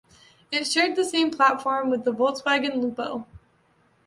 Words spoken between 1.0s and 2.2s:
same platform with the